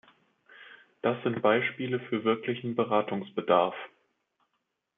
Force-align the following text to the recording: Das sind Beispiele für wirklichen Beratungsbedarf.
Das 1.03 1.21
sind 1.21 1.43
Beispiele 1.43 1.99
für 2.09 2.23
wirklichen 2.23 2.73
Beratungsbedarf. 2.75 3.75